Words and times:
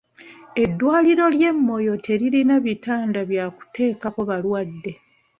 Eddwaliro 0.63 1.25
ly'e 1.35 1.51
Moyo 1.65 1.93
teririna 2.05 2.55
bitanda 2.65 3.19
bya 3.29 3.45
kuteekako 3.57 4.21
balwadde. 4.29 4.91